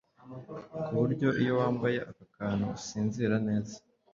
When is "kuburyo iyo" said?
0.85-1.53